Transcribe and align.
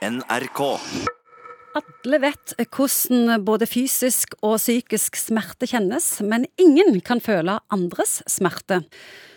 NRK. 0.00 0.60
Alle 1.76 2.18
vet 2.22 2.54
hvordan 2.72 3.42
både 3.44 3.66
fysisk 3.68 4.32
og 4.40 4.56
psykisk 4.56 5.18
smerte 5.20 5.68
kjennes, 5.68 6.06
men 6.24 6.46
ingen 6.60 7.02
kan 7.04 7.20
føle 7.20 7.58
andres 7.70 8.22
smerte. 8.30 8.80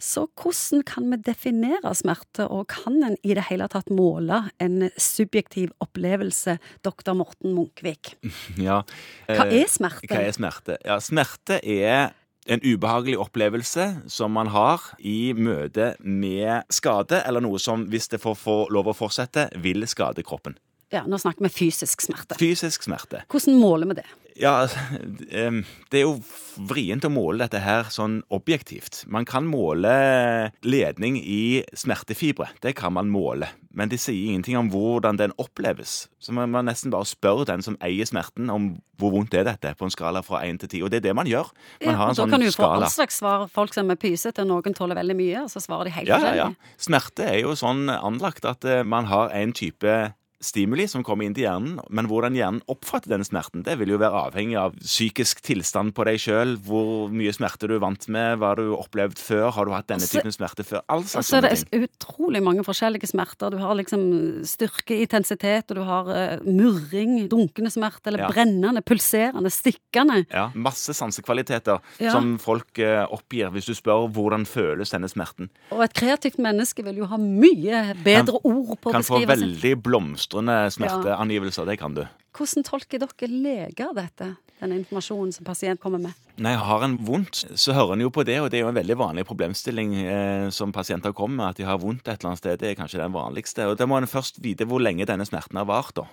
Så 0.00 0.26
hvordan 0.36 0.82
kan 0.88 1.06
vi 1.12 1.20
definere 1.28 1.92
smerte, 1.96 2.48
og 2.48 2.66
kan 2.72 2.96
en 3.04 3.18
i 3.20 3.36
det 3.36 3.46
hele 3.50 3.68
tatt 3.72 3.92
måle 3.92 4.42
en 4.60 4.88
subjektiv 4.96 5.72
opplevelse, 5.84 6.56
doktor 6.84 7.16
Morten 7.20 7.52
Munkvik? 7.56 8.16
Ja. 8.56 8.82
Hva 9.28 9.46
eh, 9.46 9.62
er 9.62 9.72
smerte? 9.72 10.08
Hva 10.08 10.24
er 10.24 10.36
smerte? 10.36 10.80
Ja, 10.88 10.98
smerte 11.04 11.60
er 11.60 12.16
en 12.46 12.62
ubehagelig 12.62 13.18
opplevelse 13.20 13.86
som 14.12 14.34
man 14.36 14.50
har 14.54 14.82
i 14.98 15.32
møte 15.36 15.94
med 16.00 16.66
skade, 16.72 17.22
eller 17.26 17.42
noe 17.44 17.58
som, 17.62 17.86
hvis 17.90 18.10
det 18.12 18.22
får, 18.22 18.38
får 18.42 18.72
lov 18.74 18.92
å 18.92 18.96
fortsette, 18.96 19.48
vil 19.62 19.86
skade 19.90 20.24
kroppen. 20.26 20.56
Ja, 20.94 21.02
nå 21.08 21.18
snakker 21.18 21.48
vi 21.48 21.50
fysisk 21.50 22.04
smerte. 22.04 22.38
Fysisk 22.38 22.86
smerte. 22.86 23.24
Hvordan 23.32 23.58
måler 23.58 23.90
vi 23.90 23.98
det? 23.98 24.06
Ja, 24.36 24.66
det 25.90 26.00
er 26.00 26.02
jo 26.04 26.16
vrient 26.68 27.04
å 27.06 27.10
måle 27.12 27.44
dette 27.46 27.60
her 27.64 27.88
sånn 27.92 28.18
objektivt. 28.32 29.02
Man 29.12 29.24
kan 29.28 29.46
måle 29.48 29.92
ledning 30.66 31.16
i 31.20 31.62
smertefibre. 31.76 32.48
Det 32.64 32.74
kan 32.78 32.92
man 32.96 33.08
måle. 33.12 33.48
Men 33.76 33.90
det 33.92 33.98
sier 34.00 34.30
ingenting 34.30 34.56
om 34.56 34.70
hvordan 34.72 35.18
den 35.20 35.34
oppleves. 35.40 36.06
Så 36.20 36.32
man 36.36 36.50
må 36.52 36.62
nesten 36.64 36.92
bare 36.92 37.08
spørre 37.08 37.44
den 37.48 37.64
som 37.64 37.76
eier 37.84 38.08
smerten, 38.08 38.48
om 38.52 38.70
hvor 39.00 39.12
vondt 39.12 39.34
er 39.36 39.44
dette 39.44 39.74
på 39.76 39.84
en 39.88 39.92
skala 39.92 40.22
fra 40.24 40.40
1 40.46 40.62
til 40.64 40.70
10. 40.78 40.82
Og 40.86 40.92
det 40.94 41.00
er 41.02 41.06
det 41.10 41.16
man 41.18 41.28
gjør. 41.28 41.50
Man 41.84 41.92
Ja, 41.92 41.96
har 42.00 42.08
og 42.08 42.16
skala. 42.16 42.16
da 42.16 42.22
sånn 42.22 42.30
kan 42.36 42.40
du 42.46 42.50
få 42.56 42.70
all 42.72 42.86
slags 42.92 43.18
svar. 43.20 43.48
Folk 43.52 43.74
som 43.76 43.90
er 43.92 44.00
pysete, 44.00 44.44
noen 44.48 44.76
tåler 44.76 44.96
veldig 44.96 45.16
mye, 45.16 45.42
og 45.44 45.50
så 45.52 45.60
svarer 45.64 45.84
de 45.90 45.96
helt 45.98 46.08
Ja, 46.08 46.16
ja, 46.16 46.24
forskjellig. 46.24 46.36
ja. 46.36 46.76
Smerte 46.88 47.24
er 47.28 47.40
jo 47.42 47.52
sånn 47.56 47.88
anlagt 47.92 48.44
at 48.48 48.64
eh, 48.64 48.82
man 48.84 49.04
har 49.12 49.28
en 49.36 49.52
type 49.52 50.14
stimuli 50.40 50.84
som 50.88 51.02
kommer 51.06 51.24
inn 51.26 51.34
til 51.34 51.46
hjernen, 51.46 51.78
men 51.90 52.06
hvordan 52.10 52.34
hjernen 52.36 52.60
oppfatter 52.68 53.08
denne 53.14 53.24
smerten, 53.24 53.62
det 53.64 53.78
vil 53.80 53.88
jo 53.94 53.98
være 53.98 54.18
avhengig 54.28 54.56
av 54.60 54.74
psykisk 54.82 55.40
tilstand 55.46 55.94
på 55.96 56.04
deg 56.04 56.18
sjøl, 56.20 56.56
hvor 56.66 57.08
mye 57.10 57.32
smerte 57.32 57.66
du 57.70 57.74
er 57.76 57.82
vant 57.82 58.04
med, 58.12 58.36
hva 58.38 58.54
du 58.58 58.64
har 58.74 58.82
opplevd 58.84 59.18
før, 59.18 59.46
har 59.56 59.64
du 59.64 59.72
hatt 59.72 59.88
denne 59.88 60.04
typen 60.06 60.34
smerte 60.34 60.64
før, 60.66 60.82
all 60.92 61.04
slags 61.08 61.30
sånne 61.32 61.48
ting. 61.48 61.62
sånne 61.62 61.70
det 61.72 61.80
er 61.80 61.88
utrolig 61.88 62.42
mange 62.44 62.64
forskjellige 62.66 63.08
smerter. 63.08 63.50
Du 63.56 63.58
har 63.62 63.74
liksom 63.80 64.04
styrke, 64.44 64.98
intensitet, 65.06 65.70
og 65.72 65.80
du 65.80 65.82
har 65.88 66.10
uh, 66.12 66.44
murring, 66.44 67.16
dunkende 67.32 67.70
smerte, 67.72 68.10
eller 68.12 68.26
Ja. 68.26 68.28
brennende, 68.28 68.82
pulserende, 68.84 69.50
stikkende. 69.50 70.26
Ja, 70.32 70.50
masse 70.54 70.92
sansekvaliteter 70.94 71.80
Ja. 72.00 72.12
som 72.12 72.36
folk 72.38 72.76
uh, 72.78 73.06
oppgir 73.10 73.50
hvis 73.54 73.66
du 73.66 73.74
spør 73.74 74.06
hvordan 74.12 74.44
føles 74.46 74.90
denne 74.90 75.08
smerten. 75.08 75.48
Og 75.72 75.82
et 75.84 75.94
kreativt 75.94 76.38
menneske 76.38 76.84
vil 76.84 76.96
jo 76.98 77.06
ha 77.06 77.16
mye 77.16 77.94
bedre 78.04 78.36
ord 78.44 78.76
på 78.80 78.90
å 78.90 78.92
Kan 78.92 79.02
få 79.02 79.20
beskrive 79.20 79.32
seg. 79.32 79.46
veldig 79.46 79.74
blomstrende 79.82 80.25
smerteangivelser, 80.32 81.66
det 81.68 81.78
kan 81.80 81.94
du. 81.94 82.02
Hvordan 82.36 82.66
tolker 82.66 83.00
dere 83.00 83.28
leger 83.30 83.94
dette, 83.96 84.34
den 84.60 84.74
informasjonen 84.76 85.32
som 85.32 85.46
pasient 85.46 85.80
kommer 85.80 86.02
med? 86.02 86.16
Nei, 86.42 86.52
har 86.60 86.84
en 86.84 86.98
vondt, 87.06 87.46
så 87.56 87.72
hører 87.72 87.94
en 87.94 88.04
jo 88.04 88.10
på 88.12 88.26
det, 88.28 88.40
og 88.42 88.50
det 88.52 88.58
er 88.58 88.66
jo 88.66 88.72
en 88.72 88.76
veldig 88.76 88.98
vanlig 89.00 89.24
problemstilling 89.28 89.94
eh, 90.02 90.48
som 90.52 90.74
pasienter 90.74 91.14
kommer 91.16 91.38
med, 91.38 91.48
at 91.54 91.62
de 91.62 91.68
har 91.68 91.80
vondt 91.80 92.04
et 92.04 92.18
eller 92.18 92.34
annet 92.34 92.42
sted. 92.42 92.60
Det 92.60 92.70
er 92.70 92.76
kanskje 92.76 93.00
den 93.00 93.16
vanligste. 93.16 93.70
Og 93.70 93.78
da 93.80 93.88
må 93.88 93.96
en 93.96 94.10
først 94.10 94.42
vite 94.44 94.68
hvor 94.68 94.84
lenge 94.84 95.08
denne 95.08 95.24
smerten 95.28 95.56
har 95.56 95.68
vart, 95.70 95.96
da. 95.96 96.08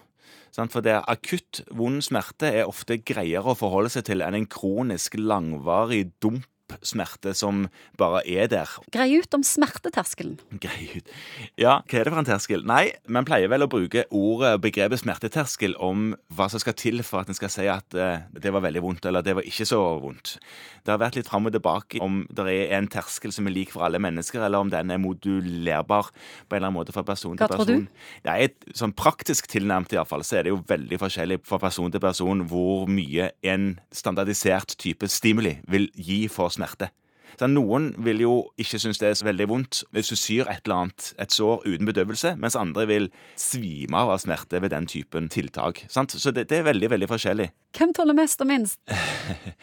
For 0.54 0.86
det 0.86 1.00
akutt 1.10 1.64
vond 1.74 2.04
smerte 2.06 2.52
er 2.62 2.70
ofte 2.70 3.00
greiere 3.02 3.52
å 3.52 3.58
forholde 3.58 3.90
seg 3.90 4.06
til 4.06 4.22
enn 4.22 4.38
en 4.38 4.46
kronisk, 4.48 5.18
langvarig 5.18 6.12
dump 6.22 6.46
smerte 6.86 7.34
som 7.38 7.68
bare 8.00 8.24
er 8.30 8.50
der. 8.52 8.70
Grei 8.94 9.10
ut 9.20 9.36
om 9.36 9.44
smerteterskelen. 9.46 10.38
Grei 10.64 10.90
ut. 10.98 11.14
Ja, 11.60 11.80
hva 11.82 12.00
er 12.00 12.08
det 12.08 12.14
for 12.14 12.22
en 12.24 12.30
terskel? 12.30 12.66
Nei, 12.68 12.96
man 13.08 13.28
pleier 13.28 13.52
vel 13.52 13.66
å 13.66 13.70
bruke 13.72 14.06
ordet, 14.14 14.56
begrepet 14.64 15.04
smerteterskel 15.04 15.76
om 15.84 16.14
hva 16.34 16.50
som 16.52 16.62
skal 16.62 16.78
til 16.80 17.04
for 17.06 17.24
at 17.24 17.32
en 17.32 17.38
skal 17.38 17.52
si 17.54 17.68
at 17.72 17.98
eh, 17.98 18.26
det 18.34 18.54
var 18.54 18.66
veldig 18.66 18.84
vondt, 18.84 19.08
eller 19.10 19.26
det 19.26 19.38
var 19.38 19.48
ikke 19.48 19.68
så 19.70 19.82
vondt. 20.04 20.38
Det 20.84 20.92
har 20.92 21.00
vært 21.00 21.18
litt 21.20 21.30
fram 21.30 21.48
og 21.48 21.56
tilbake 21.56 22.02
om 22.04 22.24
det 22.34 22.48
er 22.52 22.76
en 22.78 22.90
terskel 22.92 23.32
som 23.36 23.48
er 23.48 23.56
lik 23.56 23.72
for 23.74 23.86
alle 23.88 24.02
mennesker, 24.04 24.44
eller 24.44 24.64
om 24.64 24.72
den 24.72 24.92
er 24.92 25.02
modulerbar 25.02 26.10
på 26.12 26.56
en 26.56 26.58
eller 26.58 26.68
annen 26.68 26.80
måte 26.80 26.96
fra 26.96 27.06
person 27.08 27.38
Hva 27.40 27.48
til 27.48 27.62
tror 27.62 27.70
du? 27.70 27.88
Det 28.26 28.34
er 28.34 28.48
et, 28.50 28.58
sånn 28.76 28.96
praktisk 28.98 29.48
tilnærmet 29.52 29.96
iallfall, 29.96 30.26
så 30.28 30.40
er 30.40 30.48
det 30.48 30.54
jo 30.54 30.62
veldig 30.68 31.00
forskjellig 31.02 31.40
fra 31.48 31.60
person 31.62 31.94
til 31.94 32.04
person 32.04 32.44
hvor 32.50 32.90
mye 32.92 33.32
en 33.54 33.70
standardisert 33.96 34.76
type 34.82 35.08
stimuli 35.12 35.58
vil 35.72 35.90
gi 35.96 36.24
for 36.32 36.54
smerte. 36.64 36.94
Så 37.40 37.48
noen 37.50 37.92
vil 38.06 38.22
jo 38.24 38.34
ikke 38.62 38.80
synes 38.82 39.00
det 39.02 39.10
er 39.10 39.18
så 39.18 39.28
veldig 39.28 39.48
vondt 39.50 39.82
hvis 39.96 40.12
du 40.12 40.18
syr 40.20 40.50
et 40.52 40.68
eller 40.68 40.84
annet, 40.84 41.10
et 41.22 41.34
sår 41.34 41.66
uten 41.66 41.90
bedøvelse, 41.90 42.36
mens 42.42 42.58
andre 42.60 42.86
vil 42.90 43.10
svime 43.40 44.04
av 44.04 44.14
smerte 44.22 44.62
ved 44.62 44.74
den 44.74 44.88
typen 44.90 45.30
tiltak. 45.34 45.84
Sant? 45.90 46.14
Så 46.14 46.34
det, 46.36 46.48
det 46.52 46.62
er 46.62 46.68
veldig, 46.70 46.92
veldig 46.94 47.10
forskjellig. 47.10 47.50
Hvem 47.74 47.94
tåler 47.98 48.18
mest 48.18 48.42
og 48.44 48.50
minst? 48.52 48.78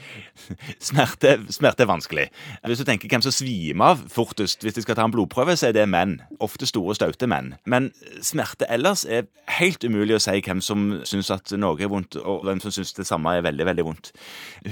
Smerte, 0.91 1.37
smerte 1.53 1.87
er 1.87 1.91
vanskelig. 1.91 2.27
Hvis 2.66 2.83
du 2.83 2.88
tenker 2.88 3.11
hvem 3.11 3.22
som 3.22 3.34
svimer 3.34 3.94
av 3.94 4.03
fortest 4.11 4.67
hvis 4.67 4.75
de 4.75 4.82
skal 4.82 4.99
ta 4.99 5.06
en 5.06 5.15
blodprøve, 5.15 5.55
så 5.55 5.71
er 5.71 5.77
det 5.78 5.87
menn. 5.91 6.19
Ofte 6.41 6.67
store, 6.69 6.95
staute 6.97 7.28
menn. 7.28 7.53
Men 7.69 7.91
smerte 8.25 8.65
ellers 8.73 9.05
er 9.05 9.27
helt 9.59 9.84
umulig 9.84 10.17
å 10.17 10.23
si 10.23 10.39
hvem 10.41 10.62
som 10.65 10.87
syns 11.05 11.28
at 11.34 11.53
noe 11.61 11.77
er 11.77 11.91
vondt, 11.93 12.17
og 12.17 12.47
hvem 12.49 12.62
som 12.65 12.73
syns 12.73 12.95
det 12.97 13.06
samme 13.09 13.34
er 13.37 13.45
veldig, 13.45 13.67
veldig 13.69 13.84
vondt. 13.84 14.12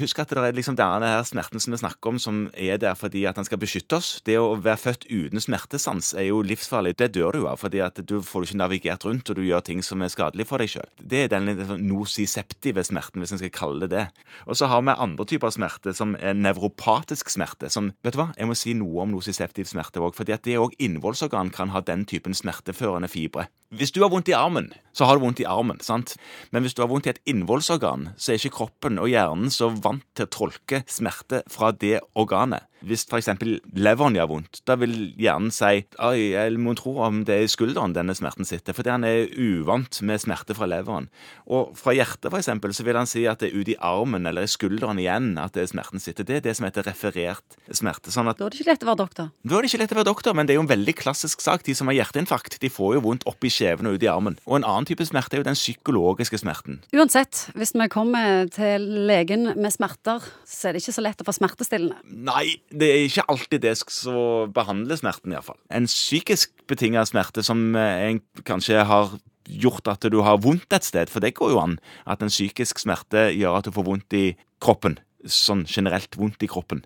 Husk 0.01 0.23
at 0.23 0.33
det 0.33 0.47
er 0.49 0.57
liksom 0.57 0.79
denne 0.79 1.13
her 1.13 1.27
smerten 1.29 1.61
som 1.61 1.77
vi 1.77 1.83
snakker 1.83 2.15
om, 2.15 2.23
som 2.23 2.41
er 2.57 2.81
der 2.81 2.97
fordi 2.97 3.27
at 3.29 3.37
den 3.37 3.49
skal 3.49 3.61
beskytte 3.61 4.01
oss. 4.01 4.15
Det 4.25 4.39
å 4.41 4.57
være 4.57 4.81
født 4.81 5.09
uten 5.11 5.45
smertesans 5.45 6.15
er 6.17 6.31
jo 6.31 6.41
livsfarlig. 6.47 6.97
Det 6.97 7.13
dør 7.19 7.37
du 7.37 7.43
av, 7.51 7.61
fordi 7.61 7.85
at 7.85 8.01
du 8.01 8.19
får 8.25 8.49
ikke 8.49 8.63
navigert 8.63 9.05
rundt, 9.05 9.29
og 9.29 9.37
du 9.37 9.45
gjør 9.45 9.67
ting 9.69 9.85
som 9.85 10.01
er 10.01 10.13
skadelig 10.13 10.49
for 10.49 10.63
deg 10.63 10.73
sjøl. 10.73 10.89
Det 10.99 11.27
er 11.27 11.33
den 11.35 11.53
sånn 11.69 11.85
nosiseptive 11.89 12.87
smerten, 12.89 13.21
hvis 13.21 13.37
en 13.37 13.43
skal 13.43 13.53
kalle 13.55 13.91
det 13.91 13.99
det. 13.99 14.07
Og 14.47 14.57
så 14.59 14.69
har 14.71 14.83
vi 14.85 14.95
andre 14.95 15.27
typer 15.29 15.53
smerte, 15.55 15.95
som 15.97 16.15
er 16.21 16.37
nevropatisk 16.39 17.31
smerte. 17.33 17.71
Som, 17.73 17.93
vet 18.05 18.17
du 18.17 18.21
hva, 18.23 18.31
jeg 18.39 18.49
må 18.49 18.57
si 18.59 18.75
noe 18.79 19.05
om 19.05 19.15
nosiseptiv 19.15 19.69
smerte 19.71 20.03
òg, 20.03 20.15
fordi 20.17 20.35
at 20.37 20.45
det 20.47 20.59
òg 20.61 20.77
innvollsorgan 20.83 21.53
kan 21.59 21.75
ha 21.75 21.83
den 21.85 22.07
typen 22.09 22.37
smerteførende 22.39 23.11
fibre. 23.11 23.49
Hvis 23.69 23.91
du 23.93 24.01
har 24.01 24.09
vondt 24.09 24.31
i 24.31 24.33
armen, 24.33 24.71
så 24.97 25.05
har 25.05 25.19
du 25.19 25.27
vondt 25.27 25.43
i 25.43 25.47
armen, 25.47 25.77
sant? 25.85 26.15
Men 26.55 26.65
hvis 26.65 26.73
du 26.73 26.81
har 26.81 26.89
vondt 26.89 27.07
i 27.07 27.13
et 27.13 27.21
innvollsorgan, 27.29 28.15
så 28.17 28.33
er 28.33 28.41
ikke 28.41 28.57
kroppen 28.63 28.97
og 28.97 29.11
hjernen 29.13 29.53
så 29.53 29.69
vant 29.69 30.07
til 30.17 30.25
å 30.25 30.33
tolke 30.33 30.81
smerte 30.89 31.45
fra 31.53 31.71
det 31.77 31.99
organet. 32.19 32.65
Hvis 32.87 33.03
f.eks. 33.11 33.27
leveren 33.75 34.15
gjør 34.15 34.29
vondt, 34.31 34.61
da 34.69 34.77
vil 34.79 34.93
hjernen 35.19 35.51
si 35.51 35.81
Oi, 35.99 36.29
jeg 36.31 36.61
må 36.63 36.77
tro 36.79 36.93
om 37.03 37.25
det 37.27 37.35
er 37.35 37.47
i 37.47 37.51
skulderen 37.51 37.95
denne 37.97 38.15
smerten 38.15 38.47
sitter, 38.47 38.77
fordi 38.77 38.93
han 38.93 39.07
er 39.07 39.33
uvant 39.35 39.99
med 40.07 40.23
smerte 40.23 40.55
fra 40.55 40.69
leveren. 40.71 41.09
Og 41.51 41.75
fra 41.79 41.95
hjertet, 41.97 42.31
f.eks., 42.31 42.53
så 42.79 42.87
vil 42.87 42.99
han 43.01 43.11
si 43.11 43.25
at 43.31 43.43
det 43.43 43.51
er 43.51 43.59
ute 43.59 43.75
i 43.75 43.79
armen 43.83 44.31
eller 44.31 44.47
i 44.47 44.51
skulderen 44.51 45.03
igjen 45.03 45.33
at 45.43 45.57
det 45.59 45.65
er 45.65 45.73
smerten 45.73 46.03
sitter. 46.03 46.27
Det 46.29 46.39
er 46.39 46.47
det 46.47 46.55
som 46.59 46.69
heter 46.69 46.87
referert 46.87 47.59
smerte. 47.75 48.15
Sånn 48.15 48.31
at 48.31 48.39
Da 48.39 48.47
er 48.47 48.55
det 48.55 48.63
ikke 48.63 48.71
lett 48.71 48.87
å 48.87 48.91
være 48.93 49.03
doktor. 49.03 49.33
da 49.43 49.59
er 49.59 49.67
det 49.67 49.73
ikke 49.73 49.83
lett 49.83 49.97
å 49.97 49.99
være 49.99 50.11
doktor, 50.13 50.39
men 50.39 50.47
det 50.47 50.55
er 50.55 50.61
jo 50.61 50.67
en 50.69 50.71
veldig 50.71 50.95
klassisk 51.03 51.43
sak. 51.43 51.67
De 51.67 51.75
som 51.75 51.91
har 51.91 51.99
hjerteinfarkt, 51.99 52.61
de 52.63 52.71
får 52.71 52.95
jo 53.01 53.05
vondt 53.11 53.27
oppi 53.27 53.51
kjeven 53.59 53.91
og 53.91 53.99
ut 53.99 54.07
i 54.07 54.11
armen. 54.11 54.39
Og 54.47 54.59
en 54.59 54.67
annen 54.67 54.89
type 54.89 55.07
smerte 55.09 55.37
er 55.37 55.43
jo 55.43 55.49
den 55.49 55.59
psykologiske 55.59 56.41
smerten. 56.41 56.81
Uansett, 56.95 57.49
hvis 57.59 57.75
vi 57.77 57.89
kommer 57.93 58.49
til 58.55 58.85
legen 59.11 59.53
med 59.59 59.75
smerter, 59.75 60.25
så 60.47 60.69
er 60.69 60.77
det 60.77 60.85
ikke 60.85 60.97
så 60.97 61.05
lett 61.05 61.25
å 61.25 61.29
få 61.29 61.37
smertestillende. 61.37 61.99
Nei, 62.29 62.59
det 62.71 62.91
er 62.93 63.07
ikke 63.07 63.27
alltid 63.29 63.65
det 63.67 63.75
som 63.83 64.53
behandler 64.55 65.01
smerten, 65.01 65.35
iallfall. 65.35 65.59
En 65.75 65.89
psykisk 65.91 66.55
betinga 66.71 67.05
smerte 67.09 67.45
som 67.47 67.71
eh, 67.77 68.09
en 68.09 68.23
kanskje 68.49 68.85
har 68.89 69.19
gjort 69.49 69.89
at 69.89 70.05
du 70.13 70.21
har 70.25 70.41
vondt 70.45 70.73
et 70.77 70.85
sted, 70.85 71.11
for 71.11 71.25
det 71.25 71.35
går 71.39 71.55
jo 71.55 71.63
an 71.63 71.79
at 72.07 72.23
en 72.23 72.33
psykisk 72.33 72.83
smerte 72.83 73.31
gjør 73.33 73.59
at 73.59 73.69
du 73.69 73.75
får 73.75 73.87
vondt 73.87 74.17
i 74.19 74.27
kroppen. 74.63 74.99
Sånn 75.27 75.65
generelt 75.67 76.15
vondt 76.15 76.45
i 76.47 76.49
kroppen. 76.51 76.85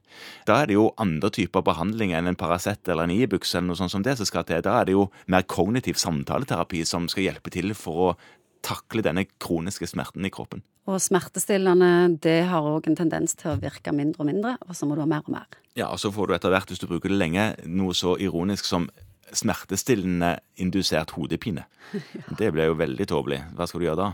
Da 0.49 0.63
er 0.63 0.71
det 0.71 0.79
jo 0.79 0.87
andre 1.01 1.29
typer 1.35 1.65
behandling 1.67 2.15
enn 2.17 2.31
en 2.31 2.39
Paracet 2.39 2.89
eller 2.89 3.05
en 3.05 3.13
Ibux 3.13 3.55
eller 3.55 3.69
noe 3.69 3.81
sånt 3.81 3.93
som 3.93 4.05
det 4.07 4.17
som 4.17 4.29
skal 4.29 4.47
til. 4.49 4.63
Da 4.65 4.79
er 4.81 4.89
det 4.89 4.97
jo 4.97 5.11
mer 5.29 5.45
kognitiv 5.45 6.01
samtaleterapi 6.01 6.81
som 6.89 7.11
skal 7.13 7.29
hjelpe 7.29 7.53
til 7.53 7.77
for 7.77 8.07
å 8.07 8.13
takle 8.65 9.05
denne 9.05 9.27
kroniske 9.43 9.91
smerten 9.91 10.25
i 10.25 10.33
kroppen. 10.33 10.63
Og 10.91 10.99
smertestillende 11.03 12.19
det 12.23 12.41
har 12.51 12.67
òg 12.67 12.89
en 12.91 12.99
tendens 12.99 13.37
til 13.39 13.53
å 13.53 13.61
virke 13.61 13.95
mindre 13.95 14.25
og 14.25 14.29
mindre, 14.31 14.57
og 14.67 14.75
så 14.75 14.89
må 14.89 14.97
du 14.97 15.05
ha 15.05 15.11
mer 15.11 15.23
og 15.27 15.35
mer. 15.37 15.61
Ja, 15.79 15.93
og 15.93 16.01
så 16.03 16.11
får 16.15 16.29
du 16.29 16.35
etter 16.37 16.53
hvert, 16.55 16.73
hvis 16.73 16.83
du 16.83 16.89
bruker 16.91 17.13
det 17.13 17.21
lenge, 17.21 17.53
noe 17.71 17.95
så 17.95 18.17
ironisk 18.19 18.67
som 18.67 18.89
smertestillende 19.33 20.35
indusert 20.61 21.15
hodepine. 21.17 21.65
Det 22.39 22.51
blir 22.53 22.71
jo 22.71 22.79
veldig 22.81 23.07
tåpelig. 23.09 23.41
Hva 23.57 23.69
skal 23.69 23.81
du 23.81 23.87
gjøre 23.87 24.01
da? 24.03 24.13